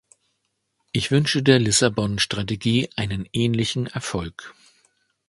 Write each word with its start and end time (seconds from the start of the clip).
Ich 0.91 1.11
wünsche 1.11 1.43
der 1.43 1.59
Lissabon-Strategie 1.59 2.89
einen 2.95 3.29
ähnlichen 3.33 3.85
Erfolg. 3.85 4.55